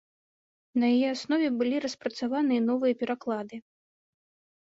На 0.83 0.87
яе 0.95 1.09
аснове 1.15 1.47
былі 1.59 1.81
распрацаваны 1.85 2.57
новыя 2.71 2.93
пераклады. 3.03 3.61